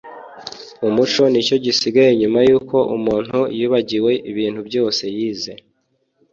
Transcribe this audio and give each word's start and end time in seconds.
Umuco 0.87 1.23
nicyo 1.31 1.55
gisigaye 1.65 2.11
nyuma 2.21 2.39
yuko 2.47 2.77
umuntu 2.97 3.37
yibagiwe 3.57 4.11
ibintu 4.31 4.59
byose 4.67 5.03
yize 5.17 5.53